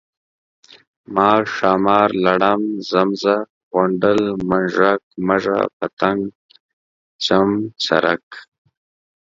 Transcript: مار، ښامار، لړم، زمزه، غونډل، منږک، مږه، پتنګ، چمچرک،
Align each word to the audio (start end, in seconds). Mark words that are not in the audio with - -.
مار، 1.15 1.41
ښامار، 1.55 2.09
لړم، 2.25 2.61
زمزه، 2.89 3.35
غونډل، 3.73 4.21
منږک، 4.49 5.01
مږه، 5.27 5.59
پتنګ، 5.77 6.21
چمچرک، 7.23 8.27